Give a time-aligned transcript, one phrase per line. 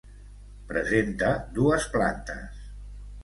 [0.71, 1.29] Presenta
[1.59, 2.65] dues plantes.